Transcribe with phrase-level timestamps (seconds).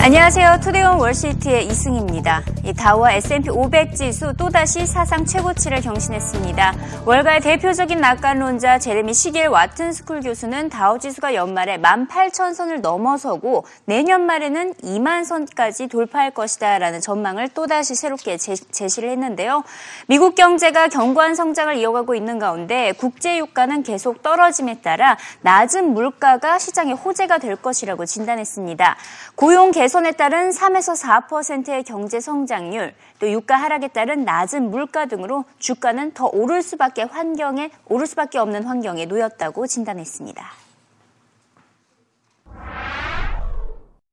[0.00, 0.60] 안녕하세요.
[0.62, 2.42] Today on Wall Street의 이승입니다.
[2.78, 6.74] 다우와 S&P 500 지수 또다시 사상 최고치를 경신했습니다.
[7.04, 15.24] 월가의 대표적인 낙관론자 제레미 시겔 와튼스쿨 교수는 다우 지수가 연말에 18,000선을 넘어서고 내년 말에는 2만
[15.24, 19.64] 선까지 돌파할 것이다라는 전망을 또다시 새롭게 제시를 했는데요.
[20.06, 26.94] 미국 경제가 견고한 성장을 이어가고 있는 가운데 국제 유가는 계속 떨어짐에 따라 낮은 물가가 시장의
[26.94, 28.96] 호재가 될 것이라고 진단했습니다.
[29.34, 30.96] 고용 개 선에 따른 3에서
[31.28, 37.70] 4%의 경제 성장률, 또 유가 하락에 따른 낮은 물가 등으로 주가는 더 오를 수밖에 환경에
[37.86, 40.44] 오를 수밖에 없는 환경에 놓였다고 진단했습니다.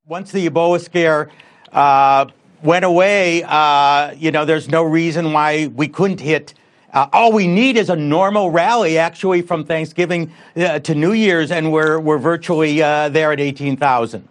[0.07, 1.29] Once the Ebola scare
[1.73, 2.25] uh,
[2.63, 6.53] went away, uh, you know, there's no reason why we couldn't hit.
[6.93, 11.51] Uh, all we need is a normal rally, actually, from Thanksgiving uh, to New Year's,
[11.51, 14.29] and we're we're virtually uh, there at 18,000.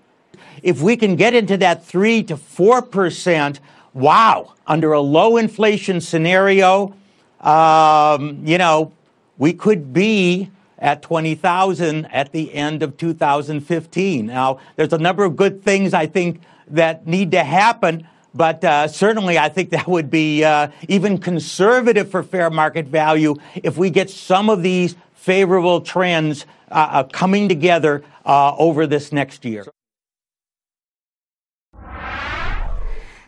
[0.64, 3.60] If we can get into that three to four percent,
[3.92, 4.54] wow!
[4.66, 6.94] Under a low inflation scenario,
[7.42, 8.90] um, you know,
[9.36, 14.26] we could be at 20,000 at the end of 2015.
[14.26, 18.88] Now, there's a number of good things I think that need to happen, but uh,
[18.88, 23.90] certainly I think that would be uh, even conservative for fair market value if we
[23.90, 29.66] get some of these favorable trends uh, uh coming together uh, over this next year.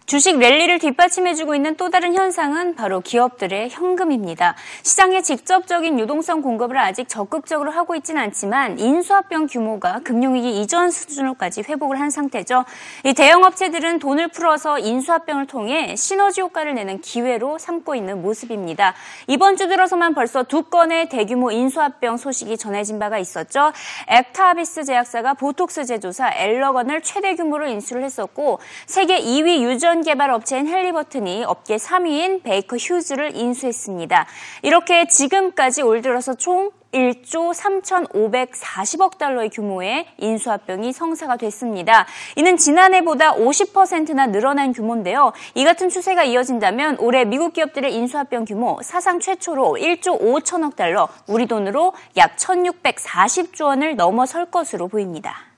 [0.07, 4.55] 주식 랠리를 뒷받침해주고 있는 또 다른 현상은 바로 기업들의 현금입니다.
[4.85, 11.99] 시장에 직접적인 유동성 공급을 아직 적극적으로 하고 있지는 않지만 인수합병 규모가 금융위기 이전 수준으로까지 회복을
[11.99, 12.65] 한 상태죠.
[13.03, 18.95] 이 대형 업체들은 돈을 풀어서 인수합병을 통해 시너지 효과를 내는 기회로 삼고 있는 모습입니다.
[19.27, 23.73] 이번 주 들어서만 벌써 두 건의 대규모 인수합병 소식이 전해진 바가 있었죠.
[24.07, 30.67] 액타비스 제약사가 보톡스 제조사 엘러건을 최대 규모로 인수를 했었고 세계 2위 유전 전원 개발 업체인
[30.67, 34.27] 핼리버튼이 업계 3위인 베이커 휴즈를 인수했습니다.
[34.63, 42.07] 이렇게 지금까지 올 들어서 총 1조 3,540억 달러의 규모의 인수합병이 성사가 됐습니다.
[42.37, 45.33] 이는 지난해보다 50%나 늘어난 규모인데요.
[45.55, 51.47] 이 같은 추세가 이어진다면 올해 미국 기업들의 인수합병 규모 사상 최초로 1조 5천억 달러, 우리
[51.47, 55.56] 돈으로 약 1,640조 원을 넘어설 것으로 보입니다.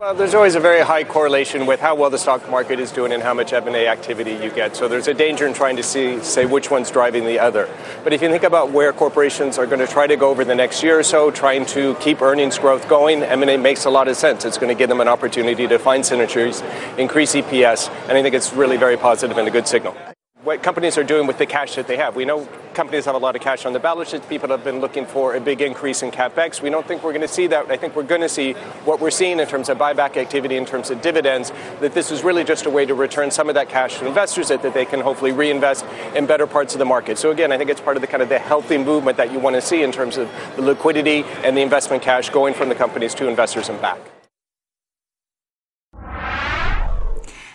[0.00, 3.12] Well, there's always a very high correlation with how well the stock market is doing
[3.12, 4.74] and how much M&A activity you get.
[4.74, 7.68] So there's a danger in trying to see, say which one's driving the other.
[8.02, 10.54] But if you think about where corporations are going to try to go over the
[10.54, 14.16] next year or so, trying to keep earnings growth going, M&A makes a lot of
[14.16, 14.46] sense.
[14.46, 16.62] It's going to give them an opportunity to find synergies,
[16.98, 19.94] increase EPS, and I think it's really very positive and a good signal
[20.42, 22.16] what companies are doing with the cash that they have.
[22.16, 24.26] We know companies have a lot of cash on the balance sheet.
[24.28, 26.62] People have been looking for a big increase in capex.
[26.62, 27.70] We don't think we're going to see that.
[27.70, 30.64] I think we're going to see what we're seeing in terms of buyback activity, in
[30.64, 33.68] terms of dividends, that this is really just a way to return some of that
[33.68, 35.84] cash to investors that, that they can hopefully reinvest
[36.14, 37.18] in better parts of the market.
[37.18, 39.40] So again, I think it's part of the kind of the healthy movement that you
[39.40, 42.74] want to see in terms of the liquidity and the investment cash going from the
[42.74, 44.00] companies to investors and back.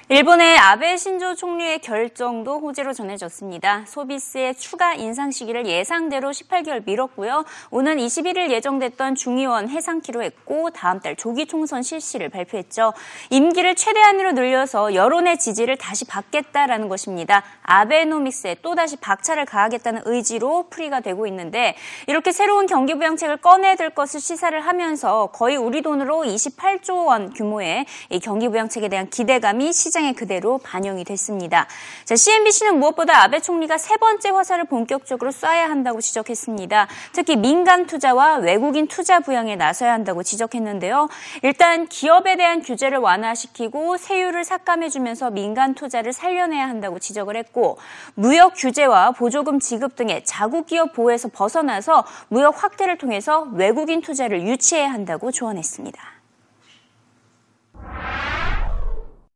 [0.07, 3.85] 일본의 아베 신조 총리의 결정도 호재로 전해졌습니다.
[3.87, 7.43] 소비세의 추가 인상 시기를 예상대로 18개월 미뤘고요.
[7.71, 12.93] 오는 21일 예정됐던 중의원 해상키로 했고 다음 달 조기 총선 실시를 발표했죠.
[13.31, 17.41] 임기를 최대한으로 늘려서 여론의 지지를 다시 받겠다라는 것입니다.
[17.63, 25.31] 아베노믹스에 또다시 박차를 가하겠다는 의지로 풀이가 되고 있는데 이렇게 새로운 경기부양책을 꺼내들 것을 시사를 하면서
[25.33, 31.67] 거의 우리 돈으로 28조 원 규모의 이 경기부양책에 대한 기대감이 시 시장에 그대로 반영이 됐습니다.
[32.03, 36.87] 자, CNBC는 무엇보다 아베 총리가 세 번째 화살을 본격적으로 쏴야 한다고 지적했습니다.
[37.13, 41.07] 특히 민간 투자와 외국인 투자 부양에 나서야 한다고 지적했는데요.
[41.43, 47.77] 일단 기업에 대한 규제를 완화시키고 세율을 삭감해주면서 민간 투자를 살려내야 한다고 지적을 했고
[48.15, 54.91] 무역 규제와 보조금 지급 등의 자국 기업 보호에서 벗어나서 무역 확대를 통해서 외국인 투자를 유치해야
[54.91, 56.15] 한다고 조언했습니다.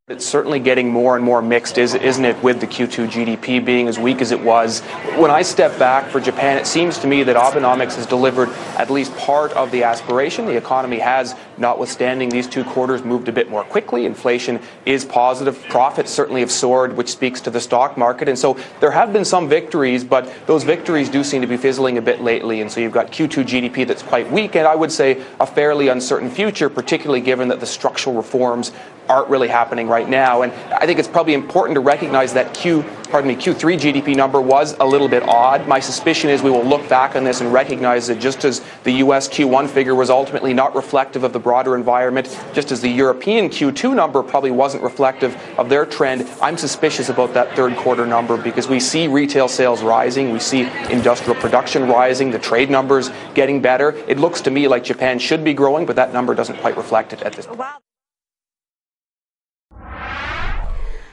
[0.09, 3.99] It's certainly getting more and more mixed, isn't it, with the Q2 GDP being as
[3.99, 4.79] weak as it was.
[5.19, 8.89] When I step back for Japan, it seems to me that Abenomics has delivered at
[8.89, 10.47] least part of the aspiration.
[10.47, 14.07] The economy has, notwithstanding these two quarters, moved a bit more quickly.
[14.07, 15.63] Inflation is positive.
[15.69, 18.27] Profits certainly have soared, which speaks to the stock market.
[18.27, 21.99] And so there have been some victories, but those victories do seem to be fizzling
[21.99, 22.61] a bit lately.
[22.61, 25.89] And so you've got Q2 GDP that's quite weak, and I would say a fairly
[25.89, 28.71] uncertain future, particularly given that the structural reforms
[29.09, 30.43] aren't really happening right right now.
[30.43, 34.39] And I think it's probably important to recognize that Q, pardon me, Q3 GDP number
[34.39, 35.67] was a little bit odd.
[35.67, 38.91] My suspicion is we will look back on this and recognize that just as the
[39.03, 39.27] U.S.
[39.27, 43.93] Q1 figure was ultimately not reflective of the broader environment, just as the European Q2
[43.93, 48.69] number probably wasn't reflective of their trend, I'm suspicious about that third quarter number because
[48.69, 53.89] we see retail sales rising, we see industrial production rising, the trade numbers getting better.
[54.07, 57.11] It looks to me like Japan should be growing, but that number doesn't quite reflect
[57.11, 57.88] it at this point.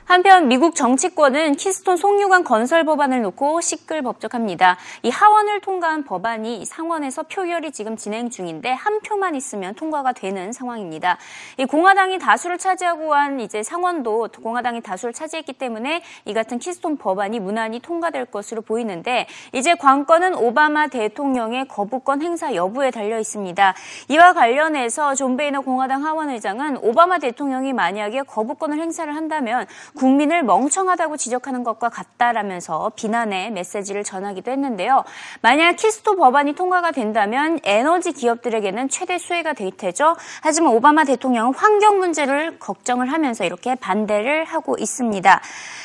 [0.07, 4.77] 한편 미국 정치권은 키스톤 송유관 건설 법안을 놓고 시끌벅적합니다.
[5.03, 11.19] 이 하원을 통과한 법안이 상원에서 표결이 지금 진행 중인데 한 표만 있으면 통과가 되는 상황입니다.
[11.57, 17.41] 이 공화당이 다수를 차지하고 한 이제 상원도 공화당이 다수를 차지했기 때문에 이 같은 키스톤 법안이
[17.41, 23.75] 무난히 통과될 것으로 보이는데 이제 관건은 오바마 대통령의 거부권 행사 여부에 달려 있습니다.
[24.11, 31.17] 이와 관련해서 존 베이너 공화당 하원 의장은 오바마 대통령이 만약에 거부권을 행사를 한다면 국민을 멍청하다고
[31.17, 35.05] 지적하는 것과 같다라면서 비난의 메시지를 전하기도 했는데요.
[35.41, 40.17] 만약 키스톤 법안이 통과가 된다면 에너지 기업들에게는 최대 수혜가 될 테죠.
[40.43, 45.41] 하지만 오바마 대통령은 환경 문제를 걱정을 하면서 이렇게 반대를 하고 있습니다.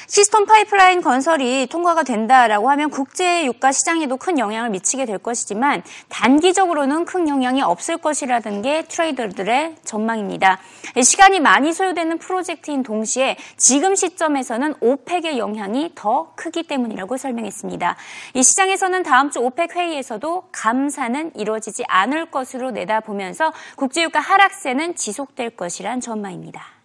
[0.07, 7.05] 키스톤 파이프라인 건설이 통과가 된다라고 하면 국제 유가 시장에도 큰 영향을 미치게 될 것이지만 단기적으로는
[7.05, 10.59] 큰 영향이 없을 것이라는 게 트레이더들의 전망입니다.
[11.01, 17.95] 시간이 많이 소요되는 프로젝트인 동시에 지금 시점에서는 오펙의 영향이 더 크기 때문이라고 설명했습니다.
[18.33, 26.01] 이 시장에서는 다음 주 오펙 회의에서도 감사는 이루어지지 않을 것으로 내다보면서 국제유가 하락세는 지속될 것이란
[26.01, 26.81] 전망입니다.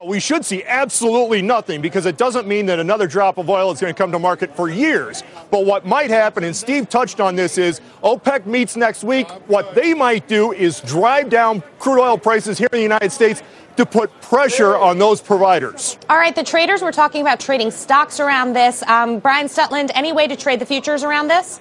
[0.00, 3.80] We should see absolutely nothing because it doesn't mean that another drop of oil is
[3.80, 5.24] going to come to market for years.
[5.50, 9.26] But what might happen, and Steve touched on this, is OPEC meets next week.
[9.48, 13.42] What they might do is drive down crude oil prices here in the United States
[13.78, 15.96] to put pressure on those providers.
[16.10, 18.82] All right, the traders were talking about trading stocks around this.
[18.82, 21.60] Um, Brian Stutland, any way to trade the futures around this?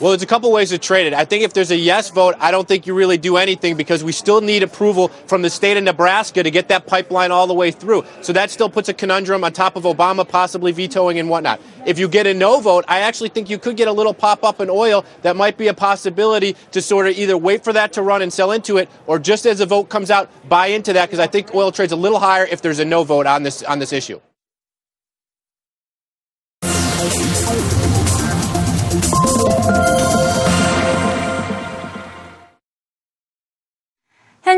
[0.00, 1.14] Well, there's a couple ways to trade it.
[1.14, 4.02] I think if there's a yes vote, I don't think you really do anything because
[4.02, 7.54] we still need approval from the state of Nebraska to get that pipeline all the
[7.54, 8.04] way through.
[8.20, 11.60] So that still puts a conundrum on top of Obama possibly vetoing and whatnot.
[11.86, 14.42] If you get a no vote, I actually think you could get a little pop
[14.42, 17.92] up in oil that might be a possibility to sort of either wait for that
[17.92, 20.94] to run and sell into it or just as a vote comes out, buy into
[20.94, 23.42] that because I think oil trades a little higher if there's a no vote on
[23.42, 24.20] this on this issue.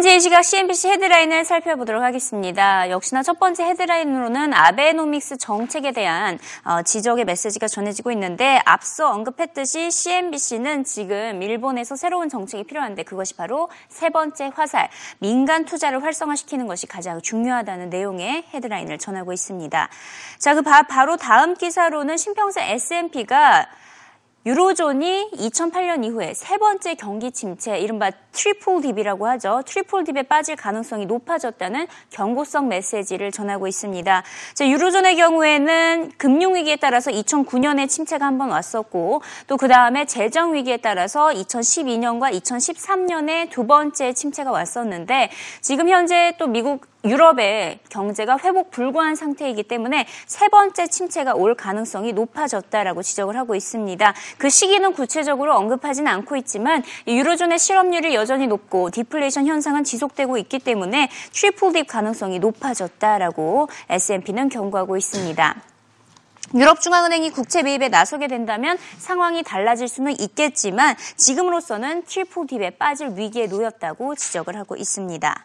[0.05, 2.91] 현재 이 시각 CNBC 헤드라인을 살펴보도록 하겠습니다.
[2.91, 10.85] 역시나 첫 번째 헤드라인으로는 아베노믹스 정책에 대한 어, 지적의 메시지가 전해지고 있는데 앞서 언급했듯이 CNBC는
[10.85, 14.91] 지금 일본에서 새로운 정책이 필요한데 그것이 바로 세 번째 화살,
[15.21, 19.89] 민간 투자를 활성화시키는 것이 가장 중요하다는 내용의 헤드라인을 전하고 있습니다.
[20.39, 23.69] 자, 그 바로 다음 기사로는 신평사 S&P가
[24.47, 29.63] 유로존이 2008년 이후에 세 번째 경기 침체, 이른바 triple dip이라고 하죠.
[29.65, 34.23] triple dip에 빠질 가능성이 높아졌다는 경고성 메시지를 전하고 있습니다.
[34.53, 41.29] 자, 유로존의 경우에는 금융위기에 따라서 2009년에 침체가 한 번 왔었고, 또 그 다음에 재정위기에 따라서
[41.29, 45.31] 2012년과 2013년에 두 번째 침체가 왔었는데,
[45.63, 52.13] 지금 현재 또 미국 유럽의 경제가 회복 불구한 상태이기 때문에 세 번째 침체가 올 가능성이
[52.13, 54.15] 높아졌다라고 지적을 하고 있습니다.
[54.39, 61.11] 그 시기는 구체적으로 언급하지는 않고 있지만 유로존의 실업률이 여전히 높고 디플레이션 현상은 지속되고 있기 때문에
[61.33, 65.57] triple dip 가능성이 높아졌다라고 S&P는 경고하고 있습니다.
[66.55, 74.15] 유럽중앙은행이 국채 매입에 나서게 된다면 상황이 달라질 수는 있겠지만 지금으로서는 triple dip에 빠질 위기에 놓였다고
[74.15, 75.45] 지적을 하고 있습니다.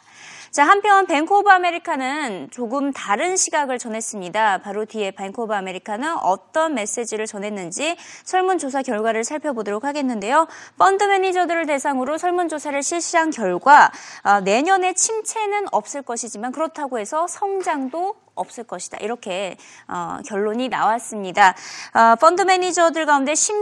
[0.52, 4.60] 자, 한편 뱅크 오브 아메리카는 조금 다른 시각을 전했습니다.
[4.60, 10.48] 바로 뒤에 뱅크 오브 아메리카는 어떤 메시지를 전했는지 설문조사 결과를 살펴보도록 하겠는데요.
[10.80, 13.92] 펀드 매니저들을 대상으로 설문조사를 실시한 결과
[14.24, 18.98] 어, 내년에 침체는 없을 것이지만 그렇다고 해서 성장도 없을 것이다.
[19.02, 19.56] 이렇게
[19.88, 21.56] 어, 결론이 나왔습니다.
[21.94, 23.54] 어, 펀드 매니저들 가운데 10,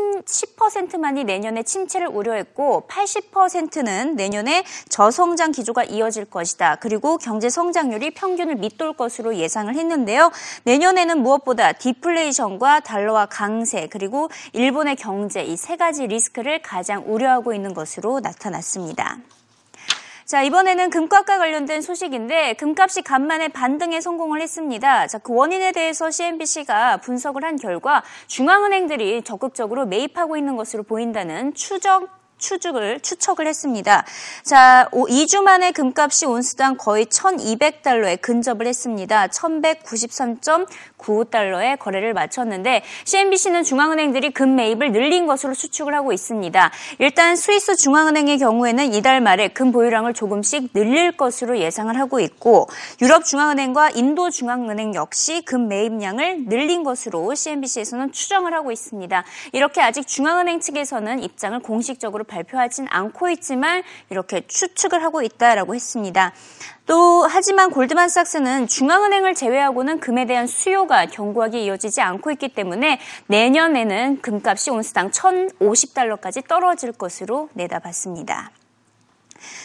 [1.00, 6.78] 만이 내년에 침체를 우려했고 80%는 내년에 저성장 기조가 이어질 것이다.
[6.78, 10.32] 그리고 경제 성장률이 평균을 밑돌 것으로 예상을 했는데요.
[10.64, 17.74] 내년에는 무엇보다 디플레이션과 달러와 강세 그리고 일본의 경제 이 세 가지 리스크를 가장 우려하고 있는
[17.74, 19.18] 것으로 나타났습니다.
[20.28, 25.08] 자, 이번에는 금값과 관련된 소식인데 금값이 간만에 반등에 성공을 했습니다.
[25.08, 32.10] 자, 그 원인에 대해서 CNBC가 분석을 한 결과 중앙은행들이 적극적으로 매입하고 있는 것으로 보인다는 추적
[32.38, 34.06] 추적을, 추척을 했습니다.
[34.44, 39.28] 자, 2주 만에 금값이 온스당 거의 1200달러에 근접을 했습니다.
[39.28, 46.72] 1193.95달러에 거래를 마쳤는데 CNBC는 중앙은행들이 금 매입을 늘린 것으로 추측을 하고 있습니다.
[47.00, 52.68] 일단 스위스 중앙은행의 경우에는 이달 말에 금 보유량을 조금씩 늘릴 것으로 예상을 하고 있고
[53.02, 59.24] 유럽 중앙은행과 인도 중앙은행 역시 금 매입량을 늘린 것으로 CNBC에서는 추정을 하고 있습니다.
[59.54, 66.34] 이렇게 아직 중앙은행 측에서는 입장을 공식적으로 발표하진 않고 있지만 이렇게 추측을 하고 있다라고 했습니다.
[66.86, 74.70] 또 하지만 골드만삭스는 중앙은행을 제외하고는 금에 대한 수요가 견고하게 이어지지 않고 있기 때문에 내년에는 금값이
[74.72, 78.52] 온스당 1,050달러까지 떨어질 것으로 내다봤습니다.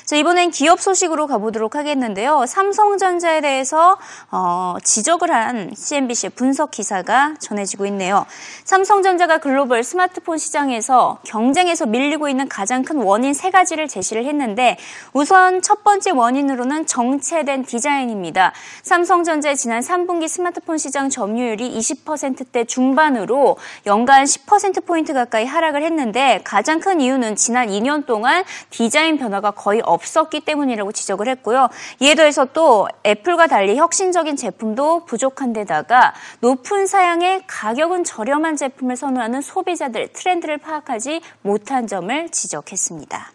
[0.04, 2.44] 자, 이번엔 기업 소식으로 가보도록 하겠는데요.
[2.46, 3.98] 삼성전자에 대해서
[4.30, 8.26] 어, 지적을 한 CNBC의 분석 기사가 전해지고 있네요.
[8.64, 14.76] 삼성전자가 글로벌 스마트폰 시장에서 경쟁에서 밀리고 있는 가장 큰 원인 세 가지를 제시를 했는데
[15.12, 18.52] 우선 첫 번째 원인으로는 정체된 디자인입니다.
[18.82, 27.00] 삼성전자의 지난 3분기 스마트폰 시장 점유율이 20%대 중반으로 연간 10%포인트 가까이 하락을 했는데 가장 큰
[27.00, 31.68] 이유는 지난 2년 동안 디자인 변화가 거의 없었기 때문이라고 지적을 했고요.
[32.00, 39.40] 이에 더해서 또 애플과 달리 혁신적인 제품도 부족한 데다가 높은 사양의 가격은 저렴한 제품을 선호하는
[39.40, 43.32] 소비자들 트렌드를 파악하지 못한 점을 지적했습니다.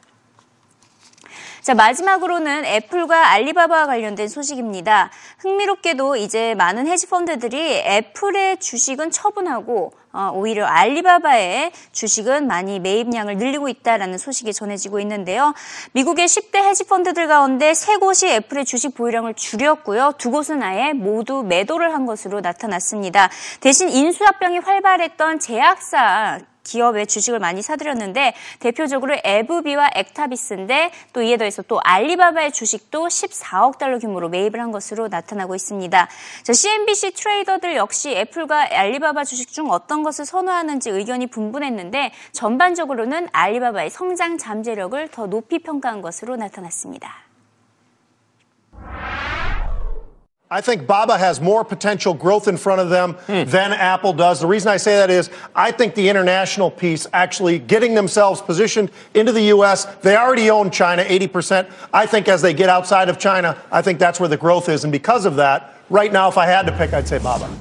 [1.67, 5.12] 자, 마지막으로는 애플과 알리바바와 관련된 소식입니다.
[5.39, 14.18] 흥미롭게도 이제 많은 헤지펀드들이 애플의 주식은 처분하고 어, 오히려 알리바바의 주식은 많이 매입량을 늘리고 있다라는
[14.18, 15.54] 소식이 전해지고 있는데요.
[15.94, 20.14] 미국의 10대 헤지펀드들 가운데 세 곳이 애플의 주식 보유량을 줄였고요.
[20.18, 23.30] 두 곳은 아예 모두 매도를 한 것으로 나타났습니다.
[23.60, 31.80] 대신 인수합병이 활발했던 제약사 기업의 주식을 많이 사들였는데 대표적으로 에브비와 엑타비스인데 또 이에 더해서 또
[31.84, 36.08] 알리바바의 주식도 14억 달러 규모로 매입을 한 것으로 나타나고 있습니다.
[36.44, 43.90] 자, CNBC 트레이더들 역시 애플과 알리바바 주식 중 어떤 것을 선호하는지 의견이 분분했는데 전반적으로는 알리바바의
[43.90, 47.26] 성장 잠재력을 더 높이 평가한 것으로 나타났습니다.
[50.50, 53.44] I think Baba has more potential growth in front of them hmm.
[53.50, 54.39] than Apple does.
[54.39, 58.89] The reason I say that is I think the international piece actually getting themselves positioned
[59.13, 61.70] into the U.S., they already own China 80%.
[61.94, 64.86] I think as they get outside of China, I think that's where the growth is.
[64.86, 67.54] And because of that, right now, if I had to pick, I'd say Baba.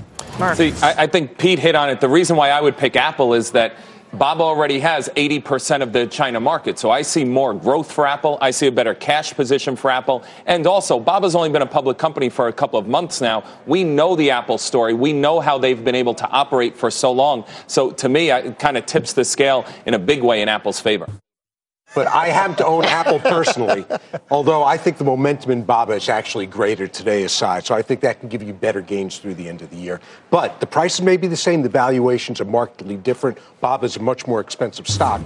[0.55, 2.01] See, I, I think Pete hit on it.
[2.01, 3.75] The reason why I would pick Apple is that
[4.19, 6.79] Bob already has 80% of the China market.
[6.79, 8.39] So I see more growth for Apple.
[8.41, 10.25] I see a better cash position for Apple.
[10.47, 13.45] And also, Bob has only been a public company for a couple of months now.
[13.67, 14.95] We know the Apple story.
[14.95, 17.45] We know how they've been able to operate for so long.
[17.67, 20.81] So to me, it kind of tips the scale in a big way in Apple's
[20.81, 21.09] favor.
[21.95, 23.87] But I happen to own Apple personally,
[24.31, 27.65] although I think the momentum in Baba is actually greater today aside.
[27.65, 30.01] So I think that can give you better gains through the end of the year.
[30.31, 33.39] But the prices may be the same, the valuations are markedly different.
[33.61, 35.23] Baba is a much more expensive stock.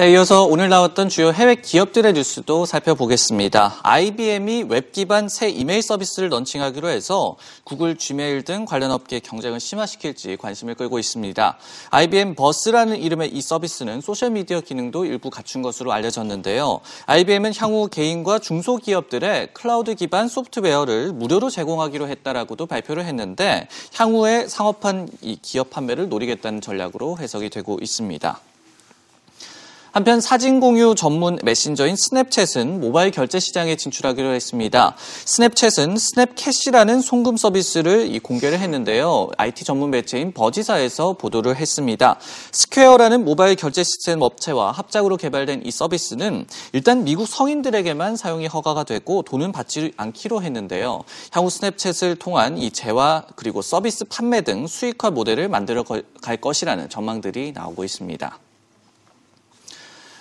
[0.00, 3.80] 네, 이어서 오늘 나왔던 주요 해외 기업들의 뉴스도 살펴보겠습니다.
[3.82, 10.38] IBM이 웹 기반 새 이메일 서비스를 런칭하기로 해서 구글, 지메일 등 관련 업계 경쟁을 심화시킬지
[10.38, 11.58] 관심을 끌고 있습니다.
[11.90, 16.80] IBM 버스라는 이름의 이 서비스는 소셜미디어 기능도 일부 갖춘 것으로 알려졌는데요.
[17.04, 25.36] IBM은 향후 개인과 중소기업들의 클라우드 기반 소프트웨어를 무료로 제공하기로 했다라고도 발표를 했는데 향후에 상업한 이
[25.42, 28.40] 기업 판매를 노리겠다는 전략으로 해석이 되고 있습니다.
[29.92, 34.94] 한편 사진 공유 전문 메신저인 스냅챗은 모바일 결제 시장에 진출하기로 했습니다.
[35.24, 39.30] 스냅챗은 스냅캐시라는 송금 서비스를 공개를 했는데요.
[39.36, 42.20] IT 전문 매체인 버지사에서 보도를 했습니다.
[42.52, 49.22] 스퀘어라는 모바일 결제 시스템 업체와 합작으로 개발된 이 서비스는 일단 미국 성인들에게만 사용이 허가가 되고
[49.22, 51.02] 돈은 받지 않기로 했는데요.
[51.32, 55.82] 향후 스냅챗을 통한 이 재화 그리고 서비스 판매 등 수익화 모델을 만들어
[56.22, 58.38] 갈 것이라는 전망들이 나오고 있습니다.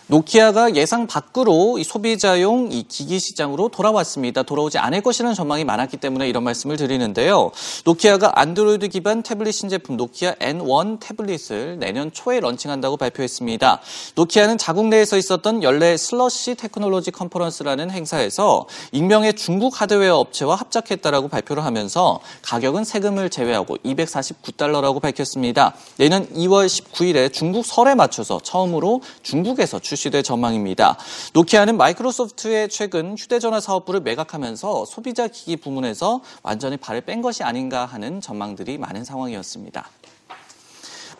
[0.09, 4.41] 노키아가 예상 밖으로 이 소비자용 이 기기 시장으로 돌아왔습니다.
[4.41, 7.51] 돌아오지 않을 것이라는 전망이 많았기 때문에 이런 말씀을 드리는데요.
[7.85, 13.81] 노키아가 안드로이드 기반 태블릿 신제품 노키아 N1 태블릿을 내년 초에 런칭한다고 발표했습니다.
[14.15, 21.63] 노키아는 자국 내에서 있었던 연례 슬러시 테크놀로지 컨퍼런스라는 행사에서 익명의 중국 하드웨어 업체와 합작했다라고 발표를
[21.63, 25.75] 하면서 가격은 세금을 제외하고 249달러라고 밝혔습니다.
[25.97, 30.97] 내년 2월 19일에 중국 설에 맞춰서 처음으로 중국에서 출 출시될 전망입니다.
[31.33, 38.21] 노키아는 마이크로소프트의 최근 휴대전화 사업부를 매각하면서 소비자 기기 부문에서 완전히 발을 뺀 것이 아닌가 하는
[38.21, 39.89] 전망들이 많은 상황이었습니다.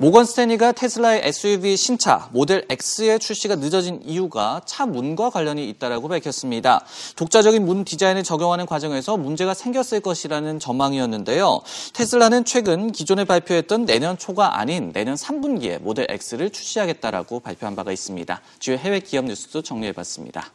[0.01, 6.85] 모건 스탠리가 테슬라의 SUV 신차 모델 X의 출시가 늦어진 이유가 차 문과 관련이 있다라고 밝혔습니다.
[7.17, 11.59] 독자적인 문 디자인을 적용하는 과정에서 문제가 생겼을 것이라는 전망이었는데요.
[11.91, 18.41] 테슬라는 최근 기존에 발표했던 내년 초가 아닌 내년 3분기에 모델 X를 출시하겠다라고 발표한 바가 있습니다.
[18.59, 20.49] 주요 해외 기업 뉴스도 정리해봤습니다.